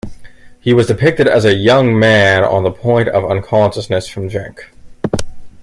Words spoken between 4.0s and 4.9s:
from drink.